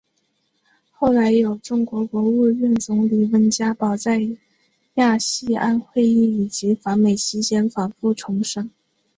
[0.89, 4.27] 后来有中国国务院总理温家宝在
[4.95, 8.71] 亚细安会议以及访美期间反复重申。